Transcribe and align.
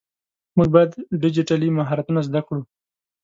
مونږ 0.55 0.69
باید 0.75 0.91
ډيجيټلي 1.21 1.69
مهارتونه 1.77 2.19
زده 2.27 2.41
کړو. 2.47 2.61